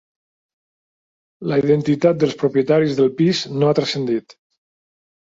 [1.51, 4.35] La identitat dels propietaris del pis no ha trascendit.